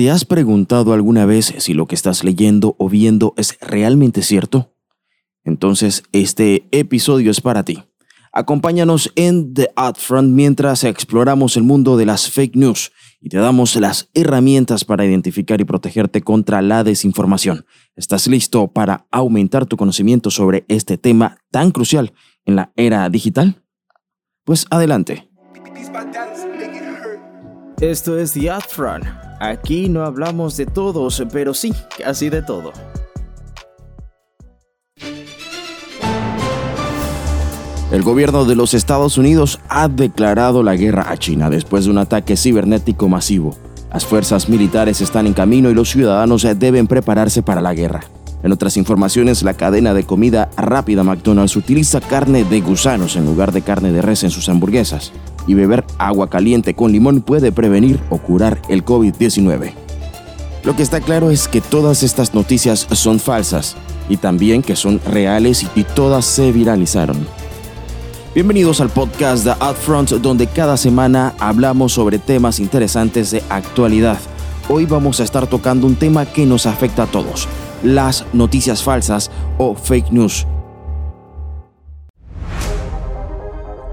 ¿Te 0.00 0.10
has 0.10 0.24
preguntado 0.24 0.94
alguna 0.94 1.26
vez 1.26 1.52
si 1.58 1.74
lo 1.74 1.84
que 1.84 1.94
estás 1.94 2.24
leyendo 2.24 2.74
o 2.78 2.88
viendo 2.88 3.34
es 3.36 3.58
realmente 3.60 4.22
cierto? 4.22 4.74
Entonces, 5.44 6.04
este 6.12 6.66
episodio 6.70 7.30
es 7.30 7.42
para 7.42 7.64
ti. 7.64 7.84
Acompáñanos 8.32 9.12
en 9.14 9.52
The 9.52 9.68
Upfront 9.76 10.30
mientras 10.32 10.84
exploramos 10.84 11.58
el 11.58 11.64
mundo 11.64 11.98
de 11.98 12.06
las 12.06 12.30
fake 12.30 12.56
news 12.56 12.92
y 13.20 13.28
te 13.28 13.36
damos 13.36 13.76
las 13.76 14.08
herramientas 14.14 14.86
para 14.86 15.04
identificar 15.04 15.60
y 15.60 15.66
protegerte 15.66 16.22
contra 16.22 16.62
la 16.62 16.82
desinformación. 16.82 17.66
¿Estás 17.94 18.26
listo 18.26 18.68
para 18.68 19.06
aumentar 19.10 19.66
tu 19.66 19.76
conocimiento 19.76 20.30
sobre 20.30 20.64
este 20.68 20.96
tema 20.96 21.36
tan 21.50 21.72
crucial 21.72 22.14
en 22.46 22.56
la 22.56 22.72
era 22.74 23.06
digital? 23.10 23.62
Pues 24.44 24.64
adelante. 24.70 25.28
Esto 27.82 28.18
es 28.18 28.32
The 28.32 28.50
Upfront. 28.50 29.29
Aquí 29.40 29.88
no 29.88 30.04
hablamos 30.04 30.58
de 30.58 30.66
todos, 30.66 31.24
pero 31.32 31.54
sí, 31.54 31.72
casi 31.96 32.28
de 32.28 32.42
todo. 32.42 32.72
El 37.90 38.02
gobierno 38.02 38.44
de 38.44 38.54
los 38.54 38.74
Estados 38.74 39.16
Unidos 39.16 39.58
ha 39.70 39.88
declarado 39.88 40.62
la 40.62 40.76
guerra 40.76 41.10
a 41.10 41.16
China 41.16 41.48
después 41.48 41.86
de 41.86 41.90
un 41.90 41.96
ataque 41.96 42.36
cibernético 42.36 43.08
masivo. 43.08 43.56
Las 43.90 44.04
fuerzas 44.04 44.50
militares 44.50 45.00
están 45.00 45.26
en 45.26 45.32
camino 45.32 45.70
y 45.70 45.74
los 45.74 45.88
ciudadanos 45.88 46.46
deben 46.58 46.86
prepararse 46.86 47.42
para 47.42 47.62
la 47.62 47.72
guerra. 47.72 48.02
En 48.42 48.52
otras 48.52 48.76
informaciones, 48.76 49.42
la 49.42 49.54
cadena 49.54 49.94
de 49.94 50.04
comida 50.04 50.50
rápida 50.58 51.02
McDonald's 51.02 51.56
utiliza 51.56 52.00
carne 52.02 52.44
de 52.44 52.60
gusanos 52.60 53.16
en 53.16 53.24
lugar 53.24 53.52
de 53.52 53.62
carne 53.62 53.90
de 53.90 54.02
res 54.02 54.22
en 54.22 54.30
sus 54.30 54.50
hamburguesas. 54.50 55.12
Y 55.50 55.54
beber 55.54 55.84
agua 55.98 56.30
caliente 56.30 56.74
con 56.74 56.92
limón 56.92 57.22
puede 57.22 57.50
prevenir 57.50 57.98
o 58.08 58.18
curar 58.18 58.62
el 58.68 58.84
COVID-19. 58.84 59.72
Lo 60.62 60.76
que 60.76 60.84
está 60.84 61.00
claro 61.00 61.32
es 61.32 61.48
que 61.48 61.60
todas 61.60 62.04
estas 62.04 62.34
noticias 62.34 62.86
son 62.92 63.18
falsas 63.18 63.74
y 64.08 64.16
también 64.16 64.62
que 64.62 64.76
son 64.76 65.00
reales 65.04 65.66
y 65.74 65.82
todas 65.82 66.24
se 66.24 66.52
viralizaron. 66.52 67.26
Bienvenidos 68.32 68.80
al 68.80 68.90
podcast 68.90 69.44
de 69.44 69.50
Upfront, 69.50 70.10
donde 70.22 70.46
cada 70.46 70.76
semana 70.76 71.34
hablamos 71.40 71.94
sobre 71.94 72.20
temas 72.20 72.60
interesantes 72.60 73.32
de 73.32 73.42
actualidad. 73.48 74.20
Hoy 74.68 74.86
vamos 74.86 75.18
a 75.18 75.24
estar 75.24 75.48
tocando 75.48 75.88
un 75.88 75.96
tema 75.96 76.26
que 76.26 76.46
nos 76.46 76.64
afecta 76.66 77.02
a 77.02 77.06
todos, 77.06 77.48
las 77.82 78.24
noticias 78.32 78.84
falsas 78.84 79.32
o 79.58 79.74
fake 79.74 80.12
news. 80.12 80.46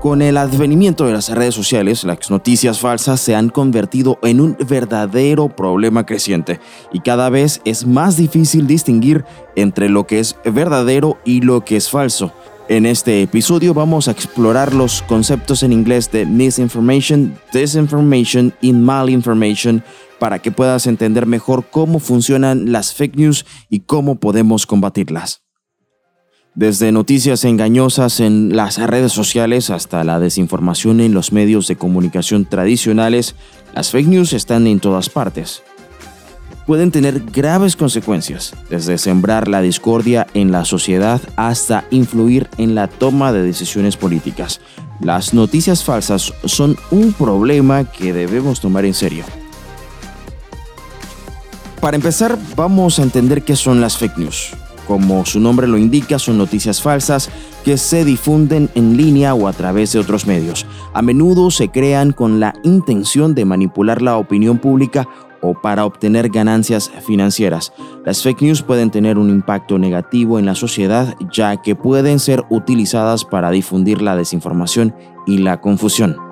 Con 0.02 0.22
el 0.22 0.38
advenimiento 0.38 1.08
de 1.08 1.14
las 1.14 1.30
redes 1.30 1.56
sociales, 1.56 2.04
las 2.04 2.30
noticias 2.30 2.80
falsas 2.80 3.20
se 3.20 3.36
han 3.36 3.50
convertido 3.50 4.20
en 4.22 4.40
un 4.40 4.56
verdadero 4.70 5.50
problema 5.50 6.06
creciente 6.06 6.60
y 6.94 7.00
cada 7.00 7.30
vez 7.30 7.62
es 7.66 7.88
más 7.88 8.16
difícil 8.16 8.68
distinguir 8.68 9.26
entre 9.56 9.90
lo 9.90 10.06
que 10.06 10.20
es 10.20 10.36
verdadero 10.46 11.18
y 11.26 11.42
lo 11.42 11.66
que 11.66 11.78
es 11.78 11.90
falso. 11.90 12.32
En 12.70 12.86
este 12.86 13.24
episodio 13.24 13.74
vamos 13.74 14.08
a 14.08 14.12
explorar 14.12 14.76
los 14.76 15.02
conceptos 15.02 15.64
en 15.64 15.74
inglés 15.74 16.12
de 16.12 16.28
misinformation, 16.28 17.36
disinformation 17.52 18.54
y 18.62 18.74
malinformation 18.74 19.84
para 20.20 20.40
que 20.40 20.52
puedas 20.52 20.86
entender 20.86 21.26
mejor 21.26 21.66
cómo 21.72 22.00
funcionan 22.00 22.72
las 22.72 22.94
fake 22.94 23.16
news 23.16 23.46
y 23.68 23.80
cómo 23.80 24.20
podemos 24.20 24.68
combatirlas. 24.68 25.47
Desde 26.58 26.92
noticias 26.92 27.46
engañosas 27.46 28.20
en 28.20 28.56
las 28.56 28.80
redes 28.80 29.12
sociales 29.12 29.70
hasta 29.70 30.04
la 30.04 30.20
desinformación 30.20 31.02
en 31.02 31.14
los 31.14 31.32
medios 31.32 31.68
de 31.68 31.76
comunicación 31.76 32.46
tradicionales, 32.46 33.36
las 33.76 33.92
fake 33.92 34.08
news 34.08 34.34
están 34.34 34.66
en 34.66 34.80
todas 34.80 35.08
partes 35.08 35.62
pueden 36.66 36.92
tener 36.92 37.22
graves 37.22 37.78
consecuencias, 37.78 38.54
desde 38.70 38.98
sembrar 38.98 39.48
la 39.48 39.62
discordia 39.62 40.28
en 40.34 40.52
la 40.52 40.66
sociedad 40.66 41.22
hasta 41.38 41.86
influir 41.92 42.50
en 42.58 42.76
la 42.76 42.88
toma 42.90 43.32
de 43.32 43.42
decisiones 43.42 43.96
políticas. 43.96 44.60
Las 45.00 45.34
noticias 45.34 45.86
falsas 45.86 46.34
son 46.44 46.76
un 46.92 47.14
problema 47.14 47.86
que 47.86 48.12
debemos 48.12 48.60
tomar 48.60 48.84
en 48.84 48.94
serio. 48.94 49.24
Para 51.80 51.96
empezar, 51.96 52.38
vamos 52.58 53.00
a 53.00 53.04
entender 53.04 53.44
qué 53.44 53.56
son 53.56 53.80
las 53.80 53.98
fake 53.98 54.18
news. 54.18 54.52
Como 54.88 55.26
su 55.26 55.40
nombre 55.42 55.68
lo 55.68 55.78
indica, 55.78 56.18
son 56.18 56.38
noticias 56.38 56.82
falsas 56.82 57.30
que 57.66 57.78
se 57.78 58.06
difunden 58.06 58.70
en 58.74 58.96
línea 58.96 59.34
o 59.34 59.48
a 59.48 59.54
través 59.54 59.92
de 59.92 60.00
otros 60.00 60.26
medios. 60.26 60.66
A 60.94 61.02
menudo 61.02 61.52
se 61.52 61.68
crean 61.70 62.14
con 62.14 62.40
la 62.40 62.54
intención 62.64 63.36
de 63.36 63.44
manipular 63.44 64.02
la 64.02 64.18
opinión 64.18 64.60
pública 64.60 65.08
o 65.42 65.54
para 65.54 65.86
obtener 65.86 66.30
ganancias 66.30 66.90
financieras. 67.06 67.74
Las 68.06 68.24
fake 68.24 68.42
news 68.42 68.64
pueden 68.64 68.90
tener 68.90 69.18
un 69.18 69.30
impacto 69.30 69.78
negativo 69.78 70.40
en 70.40 70.46
la 70.46 70.56
sociedad 70.56 71.16
ya 71.32 71.58
que 71.58 71.76
pueden 71.76 72.20
ser 72.20 72.46
utilizadas 72.50 73.26
para 73.26 73.52
difundir 73.52 74.02
la 74.02 74.16
desinformación 74.16 74.96
y 75.26 75.40
la 75.40 75.60
confusión. 75.60 76.27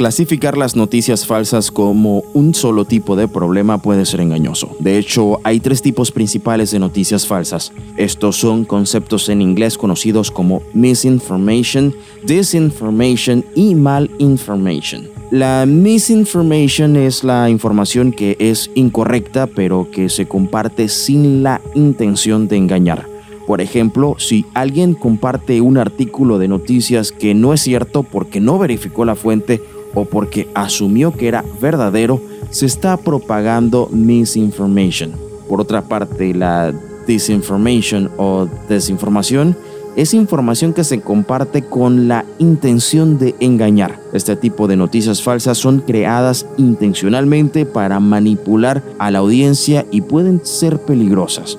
Clasificar 0.00 0.56
las 0.56 0.76
noticias 0.76 1.26
falsas 1.26 1.70
como 1.70 2.22
un 2.32 2.54
solo 2.54 2.86
tipo 2.86 3.16
de 3.16 3.28
problema 3.28 3.82
puede 3.82 4.06
ser 4.06 4.22
engañoso. 4.22 4.74
De 4.78 4.96
hecho, 4.96 5.40
hay 5.44 5.60
tres 5.60 5.82
tipos 5.82 6.10
principales 6.10 6.70
de 6.70 6.78
noticias 6.78 7.26
falsas. 7.26 7.70
Estos 7.98 8.36
son 8.36 8.64
conceptos 8.64 9.28
en 9.28 9.42
inglés 9.42 9.76
conocidos 9.76 10.30
como 10.30 10.62
misinformation, 10.72 11.94
disinformation 12.24 13.44
y 13.54 13.74
malinformation. 13.74 15.06
La 15.30 15.66
misinformation 15.66 16.96
es 16.96 17.22
la 17.22 17.50
información 17.50 18.10
que 18.10 18.38
es 18.40 18.70
incorrecta 18.74 19.48
pero 19.48 19.90
que 19.90 20.08
se 20.08 20.26
comparte 20.26 20.88
sin 20.88 21.42
la 21.42 21.60
intención 21.74 22.48
de 22.48 22.56
engañar. 22.56 23.06
Por 23.46 23.60
ejemplo, 23.60 24.14
si 24.18 24.46
alguien 24.54 24.94
comparte 24.94 25.60
un 25.60 25.76
artículo 25.76 26.38
de 26.38 26.48
noticias 26.48 27.12
que 27.12 27.34
no 27.34 27.52
es 27.52 27.60
cierto 27.60 28.02
porque 28.02 28.40
no 28.40 28.58
verificó 28.58 29.04
la 29.04 29.14
fuente 29.14 29.60
o 29.94 30.04
porque 30.04 30.48
asumió 30.54 31.12
que 31.12 31.28
era 31.28 31.44
verdadero, 31.60 32.20
se 32.50 32.66
está 32.66 32.96
propagando 32.96 33.88
misinformation. 33.92 35.12
Por 35.48 35.60
otra 35.60 35.82
parte, 35.82 36.34
la 36.34 36.72
disinformation 37.06 38.10
o 38.16 38.48
desinformación 38.68 39.56
es 39.96 40.14
información 40.14 40.72
que 40.72 40.84
se 40.84 41.00
comparte 41.00 41.62
con 41.62 42.08
la 42.08 42.24
intención 42.38 43.18
de 43.18 43.34
engañar. 43.40 44.00
Este 44.12 44.36
tipo 44.36 44.68
de 44.68 44.76
noticias 44.76 45.22
falsas 45.22 45.58
son 45.58 45.80
creadas 45.80 46.46
intencionalmente 46.56 47.66
para 47.66 47.98
manipular 47.98 48.82
a 48.98 49.10
la 49.10 49.18
audiencia 49.18 49.86
y 49.90 50.02
pueden 50.02 50.40
ser 50.44 50.80
peligrosas. 50.80 51.58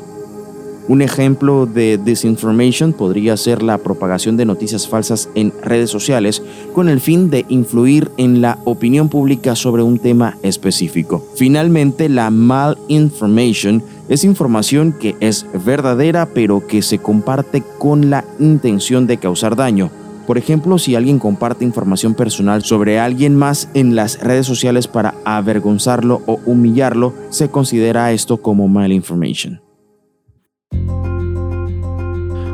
Un 0.91 1.01
ejemplo 1.01 1.67
de 1.67 1.97
disinformation 1.97 2.91
podría 2.91 3.37
ser 3.37 3.63
la 3.63 3.77
propagación 3.77 4.35
de 4.35 4.43
noticias 4.43 4.89
falsas 4.89 5.29
en 5.35 5.53
redes 5.63 5.89
sociales 5.89 6.43
con 6.73 6.89
el 6.89 6.99
fin 6.99 7.29
de 7.29 7.45
influir 7.47 8.11
en 8.17 8.41
la 8.41 8.59
opinión 8.65 9.07
pública 9.07 9.55
sobre 9.55 9.83
un 9.83 9.99
tema 9.99 10.37
específico. 10.43 11.25
Finalmente, 11.37 12.09
la 12.09 12.29
malinformation 12.29 13.81
es 14.09 14.25
información 14.25 14.91
que 14.91 15.15
es 15.21 15.45
verdadera 15.65 16.25
pero 16.25 16.67
que 16.67 16.81
se 16.81 16.99
comparte 16.99 17.63
con 17.79 18.09
la 18.09 18.25
intención 18.37 19.07
de 19.07 19.15
causar 19.15 19.55
daño. 19.55 19.91
Por 20.27 20.37
ejemplo, 20.37 20.77
si 20.77 20.95
alguien 20.95 21.19
comparte 21.19 21.63
información 21.63 22.15
personal 22.15 22.63
sobre 22.63 22.99
alguien 22.99 23.37
más 23.37 23.69
en 23.75 23.95
las 23.95 24.19
redes 24.19 24.45
sociales 24.45 24.89
para 24.89 25.15
avergonzarlo 25.23 26.21
o 26.25 26.41
humillarlo, 26.45 27.13
se 27.29 27.47
considera 27.47 28.11
esto 28.11 28.41
como 28.41 28.67
malinformation. 28.67 29.70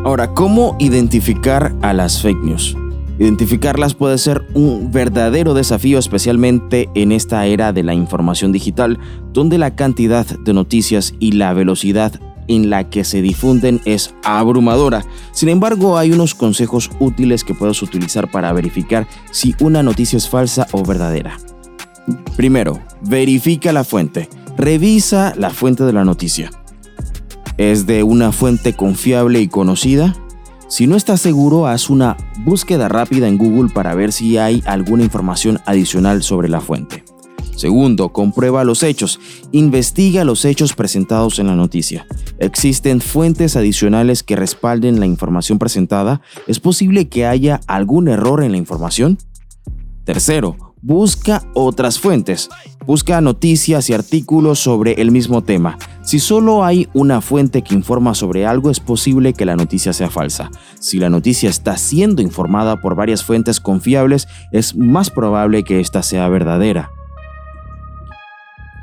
Ahora, 0.07 0.33
¿cómo 0.33 0.77
identificar 0.79 1.75
a 1.81 1.91
las 1.91 2.21
fake 2.21 2.41
news? 2.41 2.77
Identificarlas 3.19 3.93
puede 3.93 4.17
ser 4.17 4.47
un 4.53 4.89
verdadero 4.89 5.53
desafío, 5.53 5.99
especialmente 5.99 6.89
en 6.93 7.11
esta 7.11 7.45
era 7.45 7.73
de 7.73 7.83
la 7.83 7.93
información 7.93 8.53
digital, 8.53 8.99
donde 9.33 9.57
la 9.57 9.75
cantidad 9.75 10.25
de 10.25 10.53
noticias 10.53 11.13
y 11.19 11.33
la 11.33 11.51
velocidad 11.51 12.21
en 12.47 12.69
la 12.69 12.89
que 12.89 13.03
se 13.03 13.21
difunden 13.21 13.81
es 13.83 14.15
abrumadora. 14.23 15.03
Sin 15.33 15.49
embargo, 15.49 15.97
hay 15.97 16.13
unos 16.13 16.35
consejos 16.35 16.89
útiles 17.01 17.43
que 17.43 17.53
puedes 17.53 17.81
utilizar 17.81 18.31
para 18.31 18.53
verificar 18.53 19.09
si 19.31 19.55
una 19.59 19.83
noticia 19.83 20.15
es 20.15 20.29
falsa 20.29 20.67
o 20.71 20.85
verdadera. 20.85 21.37
Primero, 22.37 22.79
verifica 23.01 23.73
la 23.73 23.83
fuente. 23.83 24.29
Revisa 24.55 25.33
la 25.37 25.49
fuente 25.49 25.83
de 25.83 25.91
la 25.91 26.05
noticia 26.05 26.49
es 27.57 27.85
de 27.85 28.03
una 28.03 28.31
fuente 28.31 28.73
confiable 28.73 29.41
y 29.41 29.47
conocida? 29.47 30.15
Si 30.67 30.85
no 30.85 30.95
estás 30.95 31.21
seguro, 31.21 31.67
haz 31.67 31.89
una 31.89 32.17
búsqueda 32.39 32.89
rápida 32.89 33.27
en 33.27 33.37
Google 33.37 33.71
para 33.73 33.95
ver 33.95 34.11
si 34.11 34.37
hay 34.37 34.61
alguna 34.65 35.03
información 35.03 35.59
adicional 35.65 36.23
sobre 36.23 36.49
la 36.49 36.59
fuente. 36.59 37.03
Segundo, 37.55 38.09
comprueba 38.09 38.63
los 38.63 38.83
hechos. 38.83 39.19
Investiga 39.51 40.23
los 40.23 40.45
hechos 40.45 40.73
presentados 40.73 41.39
en 41.39 41.47
la 41.47 41.55
noticia. 41.55 42.05
¿Existen 42.37 43.01
fuentes 43.01 43.55
adicionales 43.55 44.21
que 44.21 44.35
respalden 44.35 44.99
la 44.99 45.07
información 45.07 45.57
presentada? 45.57 46.21
¿Es 46.45 46.59
posible 46.59 47.09
que 47.09 47.25
haya 47.25 47.61
algún 47.65 48.09
error 48.09 48.43
en 48.43 48.51
la 48.51 48.57
información? 48.57 49.17
Tercero, 50.03 50.66
busca 50.81 51.43
otras 51.53 51.99
fuentes. 51.99 52.49
Busca 52.85 53.19
noticias 53.21 53.89
y 53.89 53.93
artículos 53.93 54.59
sobre 54.59 54.93
el 55.01 55.11
mismo 55.11 55.43
tema. 55.43 55.77
Si 56.03 56.19
solo 56.19 56.63
hay 56.63 56.87
una 56.93 57.19
fuente 57.21 57.61
que 57.61 57.75
informa 57.75 58.15
sobre 58.15 58.45
algo, 58.45 58.69
es 58.71 58.79
posible 58.79 59.33
que 59.33 59.45
la 59.45 59.55
noticia 59.57 59.91
sea 59.91 60.09
falsa. 60.09 60.49
Si 60.79 60.99
la 60.99 61.09
noticia 61.09 61.49
está 61.49 61.75
siendo 61.77 62.21
informada 62.21 62.79
por 62.79 62.95
varias 62.95 63.23
fuentes 63.23 63.59
confiables, 63.59 64.27
es 64.51 64.75
más 64.75 65.09
probable 65.09 65.63
que 65.63 65.79
ésta 65.79 66.01
sea 66.03 66.29
verdadera. 66.29 66.91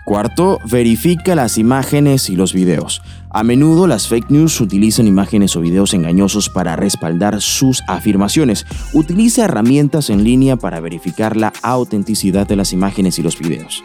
Cuarto, 0.04 0.58
verifica 0.70 1.34
las 1.34 1.56
imágenes 1.56 2.28
y 2.28 2.36
los 2.36 2.52
videos. 2.52 3.00
A 3.30 3.42
menudo 3.42 3.86
las 3.86 4.06
fake 4.06 4.30
news 4.30 4.60
utilizan 4.60 5.06
imágenes 5.06 5.56
o 5.56 5.62
videos 5.62 5.94
engañosos 5.94 6.50
para 6.50 6.76
respaldar 6.76 7.40
sus 7.40 7.82
afirmaciones. 7.88 8.66
Utiliza 8.92 9.46
herramientas 9.46 10.10
en 10.10 10.22
línea 10.22 10.56
para 10.56 10.80
verificar 10.80 11.38
la 11.38 11.54
autenticidad 11.62 12.46
de 12.46 12.56
las 12.56 12.74
imágenes 12.74 13.18
y 13.18 13.22
los 13.22 13.38
videos. 13.38 13.82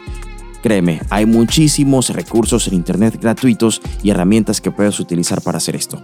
Créeme, 0.62 1.00
hay 1.08 1.24
muchísimos 1.24 2.10
recursos 2.10 2.68
en 2.68 2.74
Internet 2.74 3.18
gratuitos 3.18 3.80
y 4.02 4.10
herramientas 4.10 4.60
que 4.60 4.70
puedes 4.70 5.00
utilizar 5.00 5.40
para 5.40 5.56
hacer 5.56 5.74
esto. 5.74 6.02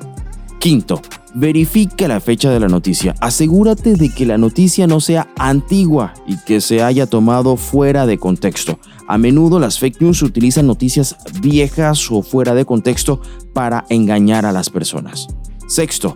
Quinto, 0.58 1.02
verifica 1.34 2.08
la 2.08 2.20
fecha 2.20 2.50
de 2.50 2.60
la 2.60 2.68
noticia. 2.68 3.14
Asegúrate 3.20 3.94
de 3.94 4.08
que 4.08 4.26
la 4.26 4.38
noticia 4.38 4.86
no 4.86 5.00
sea 5.00 5.28
antigua 5.36 6.14
y 6.26 6.36
que 6.44 6.60
se 6.60 6.82
haya 6.82 7.06
tomado 7.06 7.56
fuera 7.56 8.06
de 8.06 8.18
contexto. 8.18 8.78
A 9.08 9.18
menudo 9.18 9.58
las 9.58 9.78
fake 9.78 10.00
news 10.00 10.22
utilizan 10.22 10.66
noticias 10.66 11.16
viejas 11.40 12.10
o 12.10 12.22
fuera 12.22 12.54
de 12.54 12.64
contexto 12.64 13.20
para 13.52 13.84
engañar 13.88 14.46
a 14.46 14.52
las 14.52 14.70
personas. 14.70 15.28
Sexto, 15.68 16.14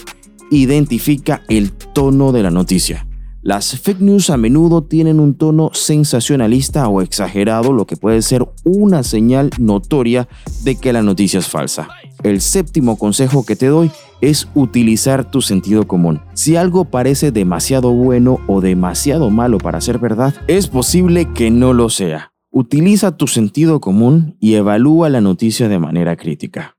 identifica 0.50 1.42
el 1.48 1.72
tono 1.72 2.32
de 2.32 2.42
la 2.42 2.50
noticia. 2.50 3.06
Las 3.42 3.80
fake 3.80 4.00
news 4.00 4.28
a 4.28 4.36
menudo 4.36 4.82
tienen 4.82 5.18
un 5.18 5.34
tono 5.34 5.70
sensacionalista 5.72 6.86
o 6.88 7.00
exagerado, 7.00 7.72
lo 7.72 7.86
que 7.86 7.96
puede 7.96 8.20
ser 8.20 8.46
una 8.64 9.02
señal 9.02 9.50
notoria 9.58 10.28
de 10.62 10.76
que 10.76 10.92
la 10.92 11.00
noticia 11.00 11.38
es 11.38 11.48
falsa. 11.48 11.88
El 12.22 12.42
séptimo 12.42 12.98
consejo 12.98 13.46
que 13.46 13.56
te 13.56 13.66
doy 13.68 13.90
es 14.20 14.48
utilizar 14.54 15.30
tu 15.30 15.40
sentido 15.40 15.86
común. 15.86 16.20
Si 16.34 16.56
algo 16.56 16.84
parece 16.84 17.32
demasiado 17.32 17.92
bueno 17.92 18.40
o 18.46 18.60
demasiado 18.60 19.30
malo 19.30 19.56
para 19.56 19.80
ser 19.80 19.98
verdad, 19.98 20.34
es 20.46 20.68
posible 20.68 21.32
que 21.32 21.50
no 21.50 21.72
lo 21.72 21.88
sea. 21.88 22.32
Utiliza 22.50 23.16
tu 23.16 23.26
sentido 23.26 23.80
común 23.80 24.36
y 24.38 24.54
evalúa 24.54 25.08
la 25.08 25.22
noticia 25.22 25.68
de 25.68 25.78
manera 25.78 26.16
crítica. 26.16 26.76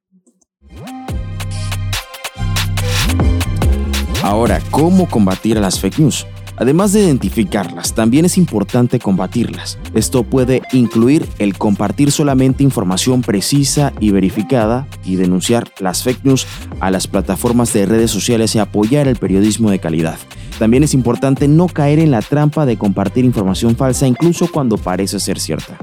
Ahora, 4.22 4.62
¿cómo 4.70 5.10
combatir 5.10 5.58
las 5.58 5.80
fake 5.80 6.00
news? 6.00 6.28
Además 6.62 6.94
de 6.94 7.02
identificarlas, 7.02 7.96
también 7.96 8.24
es 8.24 8.38
importante 8.38 9.00
combatirlas. 9.00 9.80
Esto 9.96 10.22
puede 10.22 10.62
incluir 10.74 11.28
el 11.40 11.58
compartir 11.58 12.12
solamente 12.12 12.62
información 12.62 13.24
precisa 13.24 13.94
y 14.00 14.12
verificada 14.12 14.86
y 15.04 15.16
denunciar 15.16 15.72
las 15.80 16.04
fake 16.04 16.24
news 16.24 16.46
a 16.80 16.92
las 16.92 17.08
plataformas 17.08 17.74
de 17.74 17.88
redes 17.88 18.12
sociales 18.12 18.54
y 18.54 18.60
apoyar 18.60 19.08
el 19.08 19.16
periodismo 19.16 19.72
de 19.72 19.80
calidad. 19.80 20.20
También 20.60 20.84
es 20.84 20.94
importante 20.94 21.48
no 21.48 21.66
caer 21.66 21.98
en 21.98 22.12
la 22.12 22.22
trampa 22.22 22.68
de 22.68 22.78
compartir 22.78 23.26
información 23.26 23.76
falsa 23.76 24.06
incluso 24.06 24.52
cuando 24.52 24.78
parece 24.78 25.20
ser 25.20 25.40
cierta. 25.40 25.80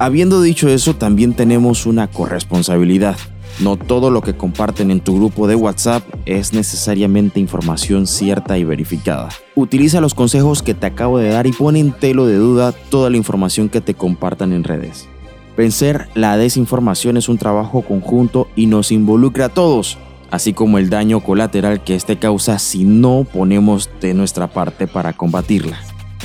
Habiendo 0.00 0.42
dicho 0.42 0.68
eso, 0.68 0.96
también 0.96 1.34
tenemos 1.34 1.86
una 1.86 2.08
corresponsabilidad. 2.08 3.16
No 3.60 3.76
todo 3.76 4.10
lo 4.10 4.22
que 4.22 4.36
comparten 4.36 4.92
en 4.92 5.00
tu 5.00 5.16
grupo 5.16 5.48
de 5.48 5.56
WhatsApp 5.56 6.04
es 6.26 6.52
necesariamente 6.52 7.40
información 7.40 8.06
cierta 8.06 8.56
y 8.56 8.62
verificada. 8.62 9.30
Utiliza 9.56 10.00
los 10.00 10.14
consejos 10.14 10.62
que 10.62 10.74
te 10.74 10.86
acabo 10.86 11.18
de 11.18 11.30
dar 11.30 11.48
y 11.48 11.52
pon 11.52 11.74
en 11.74 11.90
telo 11.90 12.26
de 12.26 12.36
duda 12.36 12.70
toda 12.70 13.10
la 13.10 13.16
información 13.16 13.68
que 13.68 13.80
te 13.80 13.94
compartan 13.94 14.52
en 14.52 14.62
redes. 14.62 15.08
Vencer 15.56 16.08
la 16.14 16.36
desinformación 16.36 17.16
es 17.16 17.28
un 17.28 17.36
trabajo 17.36 17.82
conjunto 17.82 18.46
y 18.54 18.66
nos 18.66 18.92
involucra 18.92 19.46
a 19.46 19.48
todos, 19.48 19.98
así 20.30 20.52
como 20.52 20.78
el 20.78 20.88
daño 20.88 21.18
colateral 21.18 21.82
que 21.82 21.96
este 21.96 22.16
causa 22.16 22.60
si 22.60 22.84
no 22.84 23.24
ponemos 23.24 23.90
de 24.00 24.14
nuestra 24.14 24.46
parte 24.46 24.86
para 24.86 25.14
combatirla. 25.14 25.78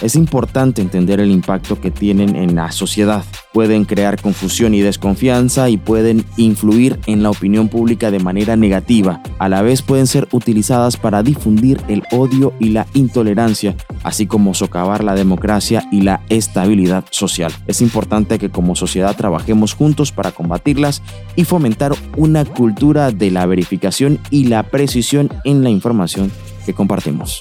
Es 0.03 0.17
importante 0.17 0.81
entender 0.81 1.21
el 1.21 1.31
impacto 1.31 1.79
que 1.79 1.89
tienen 1.89 2.35
en 2.35 2.55
la 2.55 2.73
sociedad. 2.73 3.23
Pueden 3.53 3.85
crear 3.85 4.21
confusión 4.21 4.73
y 4.73 4.81
desconfianza 4.81 5.69
y 5.69 5.77
pueden 5.77 6.25
influir 6.35 6.99
en 7.05 7.23
la 7.23 7.29
opinión 7.29 7.69
pública 7.69 8.11
de 8.11 8.19
manera 8.19 8.57
negativa. 8.57 9.23
A 9.39 9.47
la 9.47 9.61
vez 9.61 9.81
pueden 9.81 10.05
ser 10.05 10.27
utilizadas 10.33 10.97
para 10.97 11.23
difundir 11.23 11.79
el 11.87 12.03
odio 12.11 12.53
y 12.59 12.71
la 12.71 12.85
intolerancia, 12.93 13.77
así 14.03 14.27
como 14.27 14.53
socavar 14.53 15.05
la 15.05 15.15
democracia 15.15 15.87
y 15.89 16.01
la 16.01 16.19
estabilidad 16.27 17.05
social. 17.09 17.53
Es 17.65 17.79
importante 17.79 18.39
que 18.39 18.49
como 18.49 18.75
sociedad 18.75 19.15
trabajemos 19.15 19.73
juntos 19.73 20.11
para 20.11 20.33
combatirlas 20.33 21.01
y 21.37 21.45
fomentar 21.45 21.93
una 22.17 22.43
cultura 22.43 23.11
de 23.11 23.31
la 23.31 23.45
verificación 23.45 24.19
y 24.29 24.47
la 24.47 24.63
precisión 24.63 25.29
en 25.45 25.63
la 25.63 25.69
información 25.69 26.29
que 26.65 26.73
compartimos. 26.73 27.39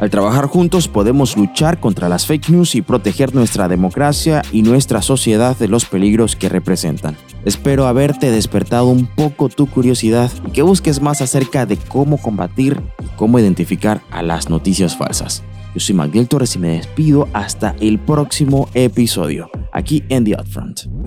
Al 0.00 0.10
trabajar 0.10 0.46
juntos 0.46 0.86
podemos 0.86 1.36
luchar 1.36 1.80
contra 1.80 2.08
las 2.08 2.24
fake 2.24 2.50
news 2.50 2.74
y 2.76 2.82
proteger 2.82 3.34
nuestra 3.34 3.66
democracia 3.66 4.42
y 4.52 4.62
nuestra 4.62 5.02
sociedad 5.02 5.56
de 5.56 5.66
los 5.66 5.86
peligros 5.86 6.36
que 6.36 6.48
representan. 6.48 7.16
Espero 7.44 7.86
haberte 7.86 8.30
despertado 8.30 8.86
un 8.86 9.06
poco 9.06 9.48
tu 9.48 9.66
curiosidad 9.68 10.30
y 10.46 10.52
que 10.52 10.62
busques 10.62 11.02
más 11.02 11.20
acerca 11.20 11.66
de 11.66 11.76
cómo 11.76 12.18
combatir 12.18 12.80
y 13.02 13.08
cómo 13.16 13.40
identificar 13.40 14.00
a 14.10 14.22
las 14.22 14.48
noticias 14.48 14.96
falsas. 14.96 15.42
Yo 15.74 15.80
soy 15.80 15.96
Magdiel 15.96 16.28
Torres 16.28 16.54
y 16.54 16.58
me 16.60 16.68
despido 16.68 17.28
hasta 17.32 17.74
el 17.80 17.98
próximo 17.98 18.68
episodio, 18.74 19.50
aquí 19.72 20.04
en 20.08 20.24
The 20.24 20.36
Upfront. 20.40 20.97